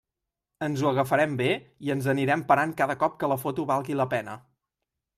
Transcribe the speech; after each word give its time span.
Ens 0.67 0.81
ho 0.85 0.89
agafarem 0.91 1.35
bé 1.43 1.51
i 1.89 1.95
ens 1.97 2.09
anirem 2.15 2.47
parant 2.49 2.75
cada 2.83 2.99
cop 3.05 3.23
que 3.23 3.33
la 3.35 3.41
foto 3.47 3.71
valgui 3.77 4.03
la 4.03 4.13
pena. 4.19 4.43